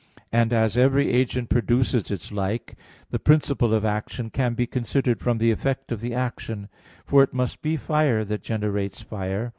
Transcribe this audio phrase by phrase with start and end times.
[0.31, 2.75] And as every agent produces its like,
[3.11, 6.69] the principle of action can be considered from the effect of the action;
[7.05, 9.49] for it must be fire that generates fire.